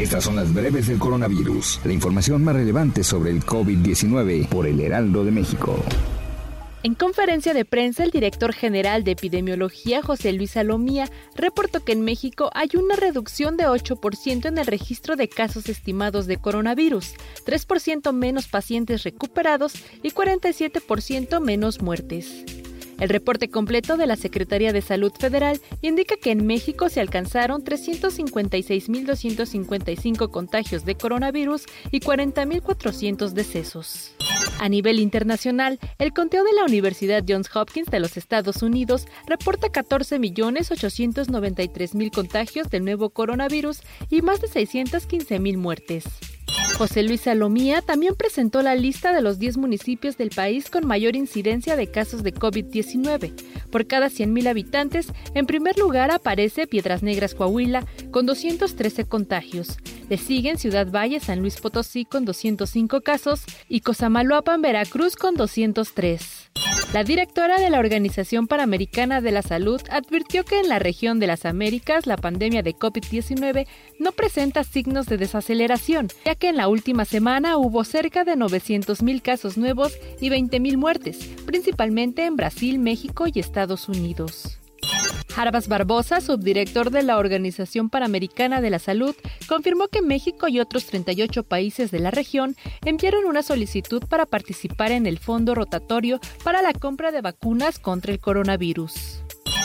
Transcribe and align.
Estas 0.00 0.24
son 0.24 0.36
las 0.36 0.54
breves 0.54 0.86
del 0.86 0.98
coronavirus, 0.98 1.80
la 1.84 1.92
información 1.92 2.42
más 2.42 2.56
relevante 2.56 3.04
sobre 3.04 3.32
el 3.32 3.44
COVID-19 3.44 4.48
por 4.48 4.66
el 4.66 4.80
Heraldo 4.80 5.26
de 5.26 5.30
México. 5.30 5.76
En 6.82 6.94
conferencia 6.94 7.52
de 7.52 7.66
prensa, 7.66 8.02
el 8.02 8.10
director 8.10 8.54
general 8.54 9.04
de 9.04 9.10
epidemiología, 9.10 10.00
José 10.00 10.32
Luis 10.32 10.52
Salomía, 10.52 11.10
reportó 11.36 11.84
que 11.84 11.92
en 11.92 12.00
México 12.00 12.50
hay 12.54 12.70
una 12.76 12.96
reducción 12.96 13.58
de 13.58 13.66
8% 13.66 14.46
en 14.46 14.56
el 14.56 14.66
registro 14.66 15.16
de 15.16 15.28
casos 15.28 15.68
estimados 15.68 16.26
de 16.26 16.38
coronavirus, 16.38 17.12
3% 17.44 18.10
menos 18.14 18.48
pacientes 18.48 19.02
recuperados 19.02 19.74
y 20.02 20.12
47% 20.12 21.40
menos 21.40 21.82
muertes. 21.82 22.46
El 23.00 23.08
reporte 23.08 23.48
completo 23.48 23.96
de 23.96 24.06
la 24.06 24.16
Secretaría 24.16 24.74
de 24.74 24.82
Salud 24.82 25.12
Federal 25.18 25.58
indica 25.80 26.16
que 26.16 26.32
en 26.32 26.46
México 26.46 26.90
se 26.90 27.00
alcanzaron 27.00 27.64
356.255 27.64 30.30
contagios 30.30 30.84
de 30.84 30.94
coronavirus 30.94 31.64
y 31.90 32.00
40.400 32.00 33.30
decesos. 33.30 34.14
A 34.60 34.68
nivel 34.68 35.00
internacional, 35.00 35.80
el 35.98 36.12
conteo 36.12 36.44
de 36.44 36.52
la 36.52 36.64
Universidad 36.64 37.24
Johns 37.26 37.48
Hopkins 37.56 37.90
de 37.90 38.00
los 38.00 38.18
Estados 38.18 38.62
Unidos 38.62 39.06
reporta 39.26 39.68
14.893.000 39.68 42.12
contagios 42.12 42.68
del 42.68 42.84
nuevo 42.84 43.08
coronavirus 43.08 43.80
y 44.10 44.20
más 44.20 44.42
de 44.42 44.48
615.000 44.48 45.56
muertes. 45.56 46.04
José 46.80 47.02
Luis 47.02 47.20
Salomía 47.20 47.82
también 47.82 48.14
presentó 48.14 48.62
la 48.62 48.74
lista 48.74 49.12
de 49.12 49.20
los 49.20 49.38
10 49.38 49.58
municipios 49.58 50.16
del 50.16 50.30
país 50.30 50.70
con 50.70 50.86
mayor 50.86 51.14
incidencia 51.14 51.76
de 51.76 51.90
casos 51.90 52.22
de 52.22 52.32
COVID-19. 52.32 53.34
Por 53.70 53.86
cada 53.86 54.06
100.000 54.06 54.48
habitantes, 54.48 55.08
en 55.34 55.44
primer 55.44 55.76
lugar 55.78 56.10
aparece 56.10 56.66
Piedras 56.66 57.02
Negras, 57.02 57.34
Coahuila, 57.34 57.84
con 58.10 58.24
213 58.24 59.04
contagios. 59.04 59.76
Le 60.08 60.16
siguen 60.16 60.56
Ciudad 60.56 60.90
Valle, 60.90 61.20
San 61.20 61.40
Luis 61.40 61.60
Potosí, 61.60 62.06
con 62.06 62.24
205 62.24 63.02
casos, 63.02 63.42
y 63.68 63.82
Cosamaloapan, 63.82 64.62
Veracruz, 64.62 65.16
con 65.16 65.34
203. 65.34 66.50
La 66.92 67.04
directora 67.04 67.60
de 67.60 67.70
la 67.70 67.78
Organización 67.78 68.48
Panamericana 68.48 69.20
de 69.20 69.30
la 69.30 69.42
Salud 69.42 69.80
advirtió 69.90 70.44
que 70.44 70.58
en 70.58 70.68
la 70.68 70.80
región 70.80 71.20
de 71.20 71.28
las 71.28 71.44
Américas 71.44 72.04
la 72.04 72.16
pandemia 72.16 72.64
de 72.64 72.74
COVID-19 72.74 73.68
no 74.00 74.10
presenta 74.10 74.64
signos 74.64 75.06
de 75.06 75.16
desaceleración, 75.16 76.08
ya 76.24 76.34
que 76.34 76.48
en 76.48 76.56
la 76.56 76.66
última 76.66 77.04
semana 77.04 77.58
hubo 77.58 77.84
cerca 77.84 78.24
de 78.24 78.34
900.000 78.34 79.22
casos 79.22 79.56
nuevos 79.56 79.96
y 80.20 80.30
20.000 80.30 80.76
muertes, 80.76 81.18
principalmente 81.46 82.24
en 82.24 82.34
Brasil, 82.34 82.80
México 82.80 83.26
y 83.32 83.38
Estados 83.38 83.88
Unidos. 83.88 84.59
Jarbas 85.30 85.68
Barbosa, 85.68 86.20
subdirector 86.20 86.90
de 86.90 87.02
la 87.02 87.18
Organización 87.18 87.88
Panamericana 87.88 88.60
de 88.60 88.70
la 88.70 88.78
Salud, 88.78 89.14
confirmó 89.48 89.88
que 89.88 90.02
México 90.02 90.48
y 90.48 90.60
otros 90.60 90.86
38 90.86 91.44
países 91.44 91.90
de 91.90 92.00
la 92.00 92.10
región 92.10 92.56
enviaron 92.84 93.24
una 93.24 93.42
solicitud 93.42 94.02
para 94.08 94.26
participar 94.26 94.92
en 94.92 95.06
el 95.06 95.18
fondo 95.18 95.54
rotatorio 95.54 96.20
para 96.44 96.62
la 96.62 96.72
compra 96.72 97.12
de 97.12 97.20
vacunas 97.20 97.78
contra 97.78 98.12
el 98.12 98.20
coronavirus. 98.20 99.22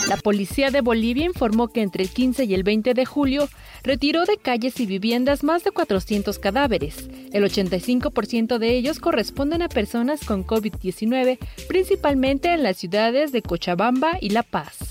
La 0.08 0.18
policía 0.18 0.70
de 0.70 0.82
Bolivia 0.82 1.26
informó 1.26 1.70
que 1.70 1.82
entre 1.82 2.04
el 2.04 2.10
15 2.10 2.44
y 2.46 2.54
el 2.54 2.62
20 2.62 2.94
de 2.94 3.06
julio 3.06 3.50
retiró 3.84 4.26
de 4.26 4.38
calles 4.38 4.80
y 4.80 4.86
viviendas 4.86 5.44
más 5.44 5.64
de 5.64 5.72
400 5.72 6.38
cadáveres. 6.38 7.10
El 7.34 7.44
85% 7.44 8.60
de 8.60 8.76
ellos 8.76 9.00
corresponden 9.00 9.64
a 9.64 9.68
personas 9.68 10.24
con 10.24 10.46
COVID-19, 10.46 11.40
principalmente 11.68 12.54
en 12.54 12.62
las 12.62 12.78
ciudades 12.78 13.32
de 13.32 13.42
Cochabamba 13.42 14.20
y 14.22 14.30
La 14.30 14.44
Paz. 14.44 14.85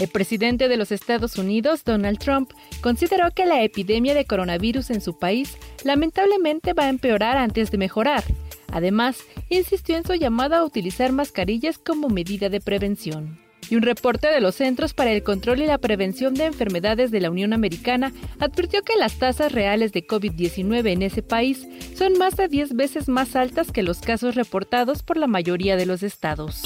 El 0.00 0.08
presidente 0.08 0.68
de 0.68 0.76
los 0.76 0.92
Estados 0.92 1.38
Unidos, 1.38 1.82
Donald 1.84 2.18
Trump, 2.18 2.52
consideró 2.80 3.32
que 3.32 3.46
la 3.46 3.62
epidemia 3.62 4.14
de 4.14 4.26
coronavirus 4.26 4.90
en 4.90 5.00
su 5.00 5.18
país 5.18 5.56
lamentablemente 5.82 6.72
va 6.72 6.84
a 6.84 6.88
empeorar 6.88 7.36
antes 7.36 7.72
de 7.72 7.78
mejorar. 7.78 8.22
Además, 8.70 9.18
insistió 9.48 9.96
en 9.96 10.04
su 10.04 10.14
llamada 10.14 10.58
a 10.58 10.64
utilizar 10.64 11.10
mascarillas 11.10 11.78
como 11.78 12.08
medida 12.08 12.48
de 12.48 12.60
prevención. 12.60 13.38
Y 13.70 13.76
un 13.76 13.82
reporte 13.82 14.28
de 14.28 14.40
los 14.40 14.54
Centros 14.54 14.94
para 14.94 15.10
el 15.10 15.22
Control 15.22 15.60
y 15.60 15.66
la 15.66 15.78
Prevención 15.78 16.32
de 16.34 16.46
Enfermedades 16.46 17.10
de 17.10 17.20
la 17.20 17.30
Unión 17.30 17.52
Americana 17.52 18.12
advirtió 18.38 18.82
que 18.82 18.96
las 18.96 19.18
tasas 19.18 19.52
reales 19.52 19.92
de 19.92 20.06
COVID-19 20.06 20.92
en 20.92 21.02
ese 21.02 21.22
país 21.22 21.66
son 21.96 22.14
más 22.18 22.36
de 22.36 22.48
10 22.48 22.76
veces 22.76 23.08
más 23.08 23.36
altas 23.36 23.72
que 23.72 23.82
los 23.82 24.00
casos 24.00 24.36
reportados 24.36 25.02
por 25.02 25.16
la 25.16 25.26
mayoría 25.26 25.76
de 25.76 25.86
los 25.86 26.02
estados. 26.02 26.62